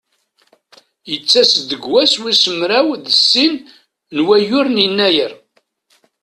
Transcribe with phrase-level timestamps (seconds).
[1.11, 3.53] Yettas-d deg wass wis mraw d sin
[4.15, 5.33] n wayyur n Yennayer.